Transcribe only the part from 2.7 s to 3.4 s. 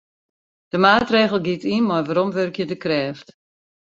krêft.